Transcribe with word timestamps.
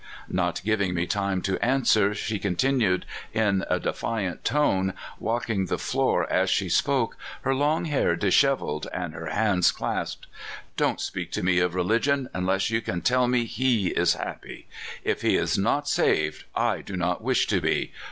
"Not 0.27 0.61
giving 0.65 0.95
me 0.95 1.05
time 1.05 1.43
to 1.43 1.63
answer, 1.63 2.15
she 2.15 2.39
continued 2.39 3.05
in 3.35 3.65
a 3.69 3.79
defiant 3.79 4.43
tone, 4.43 4.95
walking 5.19 5.67
the 5.67 5.77
floor 5.77 6.27
as 6.33 6.49
she 6.49 6.69
spoke, 6.69 7.15
her 7.43 7.53
long 7.53 7.85
hair 7.85 8.15
disheveled, 8.15 8.87
and 8.95 9.13
her 9.13 9.27
hands 9.27 9.71
clasped 9.71 10.25
—"Do 10.75 10.87
n't 10.87 11.01
speak 11.01 11.31
to 11.33 11.43
me 11.43 11.59
of 11.59 11.75
religion, 11.75 12.31
unless 12.33 12.71
you 12.71 12.81
can 12.81 13.01
tell 13.01 13.27
me 13.27 13.41
lie 13.43 13.93
is 14.01 14.15
happy! 14.15 14.67
If 15.03 15.21
he 15.21 15.35
is 15.35 15.55
not 15.55 15.87
saved, 15.87 16.45
I 16.55 16.81
do 16.81 16.97
not 16.97 17.21
wish 17.21 17.45
to 17.45 17.61
be! 17.61 17.91